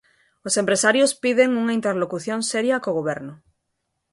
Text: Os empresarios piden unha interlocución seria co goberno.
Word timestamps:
Os 0.47 0.53
empresarios 0.61 1.11
piden 1.23 1.49
unha 1.61 1.75
interlocución 1.79 2.39
seria 2.51 2.81
co 2.83 2.97
goberno. 2.99 3.33